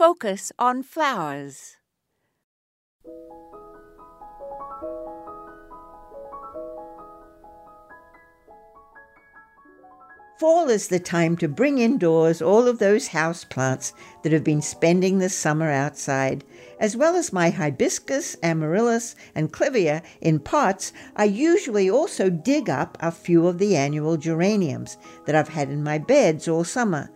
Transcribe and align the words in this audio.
focus 0.00 0.50
on 0.58 0.82
flowers. 0.82 1.76
Fall 10.38 10.70
is 10.70 10.88
the 10.88 10.98
time 10.98 11.36
to 11.36 11.48
bring 11.48 11.76
indoors 11.76 12.40
all 12.40 12.66
of 12.66 12.78
those 12.78 13.08
house 13.08 13.44
plants 13.44 13.92
that 14.22 14.32
have 14.32 14.42
been 14.42 14.62
spending 14.62 15.18
the 15.18 15.28
summer 15.28 15.70
outside, 15.70 16.44
as 16.78 16.96
well 16.96 17.14
as 17.14 17.30
my 17.30 17.50
hibiscus, 17.50 18.38
amaryllis, 18.42 19.14
and 19.34 19.52
clivia 19.52 20.02
in 20.22 20.38
pots. 20.38 20.94
I 21.14 21.24
usually 21.24 21.90
also 21.90 22.30
dig 22.30 22.70
up 22.70 22.96
a 23.00 23.12
few 23.12 23.46
of 23.46 23.58
the 23.58 23.76
annual 23.76 24.16
geraniums 24.16 24.96
that 25.26 25.34
I've 25.34 25.50
had 25.50 25.68
in 25.68 25.84
my 25.84 25.98
beds 25.98 26.48
all 26.48 26.64
summer. 26.64 27.10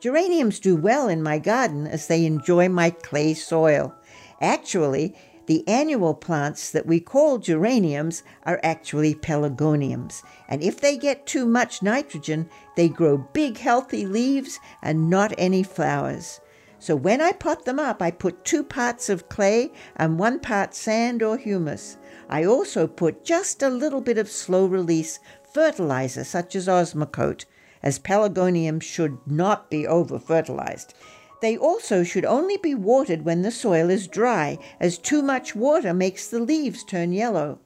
Geraniums 0.00 0.58
do 0.58 0.76
well 0.76 1.08
in 1.08 1.22
my 1.22 1.38
garden 1.38 1.86
as 1.86 2.06
they 2.06 2.24
enjoy 2.24 2.70
my 2.70 2.88
clay 2.88 3.34
soil. 3.34 3.94
Actually, 4.40 5.14
the 5.44 5.66
annual 5.68 6.14
plants 6.14 6.70
that 6.70 6.86
we 6.86 7.00
call 7.00 7.36
geraniums 7.36 8.22
are 8.44 8.60
actually 8.62 9.14
pelargoniums, 9.14 10.22
and 10.48 10.62
if 10.62 10.80
they 10.80 10.96
get 10.96 11.26
too 11.26 11.44
much 11.44 11.82
nitrogen, 11.82 12.48
they 12.76 12.88
grow 12.88 13.18
big, 13.18 13.58
healthy 13.58 14.06
leaves 14.06 14.58
and 14.80 15.10
not 15.10 15.34
any 15.36 15.62
flowers. 15.62 16.40
So 16.78 16.96
when 16.96 17.20
I 17.20 17.32
pot 17.32 17.66
them 17.66 17.78
up, 17.78 18.00
I 18.00 18.10
put 18.10 18.44
two 18.44 18.64
parts 18.64 19.10
of 19.10 19.28
clay 19.28 19.70
and 19.96 20.18
one 20.18 20.40
part 20.40 20.74
sand 20.74 21.22
or 21.22 21.36
humus. 21.36 21.98
I 22.30 22.44
also 22.44 22.86
put 22.86 23.22
just 23.22 23.62
a 23.62 23.68
little 23.68 24.00
bit 24.00 24.16
of 24.16 24.30
slow 24.30 24.64
release 24.64 25.18
fertilizer, 25.52 26.24
such 26.24 26.56
as 26.56 26.68
Osmocote, 26.68 27.44
as 27.82 27.98
pelargoniums 27.98 28.82
should 28.82 29.18
not 29.26 29.70
be 29.70 29.86
over 29.86 30.18
fertilized. 30.18 30.94
They 31.40 31.56
also 31.56 32.04
should 32.04 32.24
only 32.24 32.56
be 32.56 32.74
watered 32.74 33.24
when 33.24 33.42
the 33.42 33.50
soil 33.50 33.88
is 33.88 34.06
dry, 34.06 34.58
as 34.78 34.98
too 34.98 35.22
much 35.22 35.56
water 35.56 35.94
makes 35.94 36.26
the 36.26 36.40
leaves 36.40 36.84
turn 36.84 37.12
yellow. 37.12 37.58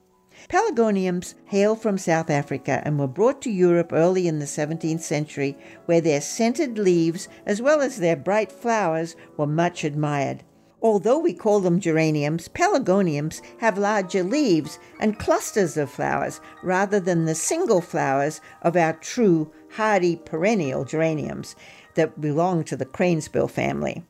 Pelargoniums 0.48 1.34
hail 1.46 1.74
from 1.74 1.96
South 1.96 2.28
Africa 2.28 2.82
and 2.84 2.98
were 2.98 3.06
brought 3.06 3.40
to 3.42 3.50
Europe 3.50 3.92
early 3.92 4.28
in 4.28 4.38
the 4.38 4.44
17th 4.44 5.00
century, 5.00 5.56
where 5.86 6.00
their 6.00 6.20
scented 6.20 6.78
leaves, 6.78 7.28
as 7.46 7.62
well 7.62 7.80
as 7.80 7.96
their 7.96 8.16
bright 8.16 8.52
flowers, 8.52 9.16
were 9.36 9.46
much 9.46 9.84
admired. 9.84 10.44
Although 10.84 11.20
we 11.20 11.32
call 11.32 11.60
them 11.60 11.80
geraniums, 11.80 12.46
pelargoniums 12.48 13.40
have 13.60 13.78
larger 13.78 14.22
leaves 14.22 14.78
and 15.00 15.18
clusters 15.18 15.78
of 15.78 15.90
flowers 15.90 16.42
rather 16.62 17.00
than 17.00 17.24
the 17.24 17.34
single 17.34 17.80
flowers 17.80 18.42
of 18.60 18.76
our 18.76 18.92
true 18.92 19.50
hardy 19.76 20.16
perennial 20.16 20.84
geraniums 20.84 21.56
that 21.94 22.20
belong 22.20 22.64
to 22.64 22.76
the 22.76 22.84
cranesbill 22.84 23.50
family. 23.50 24.04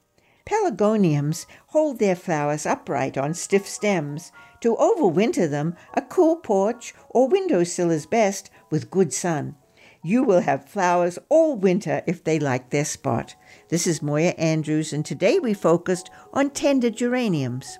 Pelargoniums 0.46 1.46
hold 1.68 2.00
their 2.00 2.16
flowers 2.16 2.66
upright 2.66 3.16
on 3.16 3.34
stiff 3.34 3.68
stems. 3.68 4.32
To 4.62 4.74
overwinter 4.74 5.48
them, 5.48 5.76
a 5.94 6.02
cool 6.02 6.34
porch 6.34 6.92
or 7.08 7.28
windowsill 7.28 7.92
is 7.92 8.04
best 8.04 8.50
with 8.70 8.90
good 8.90 9.12
sun. 9.12 9.54
You 10.06 10.22
will 10.22 10.40
have 10.40 10.68
flowers 10.68 11.18
all 11.30 11.56
winter 11.56 12.02
if 12.06 12.22
they 12.22 12.38
like 12.38 12.68
their 12.68 12.84
spot. 12.84 13.34
This 13.70 13.86
is 13.86 14.02
Moya 14.02 14.34
Andrews, 14.36 14.92
and 14.92 15.02
today 15.02 15.38
we 15.38 15.54
focused 15.54 16.10
on 16.34 16.50
tender 16.50 16.90
geraniums. 16.90 17.78